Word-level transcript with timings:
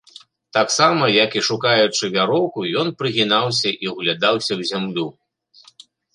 Таксама, 0.57 1.03
як 1.25 1.31
і 1.41 1.43
шукаючы 1.47 2.05
вяроўку, 2.15 2.59
ён 2.85 2.91
прыгінаўся 3.03 3.69
і 3.87 3.93
ўглядаўся 3.93 4.49
ў 4.59 4.73
зямлю. 4.73 5.07